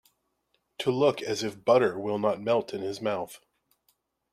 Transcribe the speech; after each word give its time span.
To 0.79 0.89
look 0.89 1.21
as 1.21 1.43
if 1.43 1.63
butter 1.63 1.99
will 1.99 2.17
not 2.17 2.41
melt 2.41 2.73
in 2.73 2.81
his 2.81 3.01
mouth. 3.03 3.39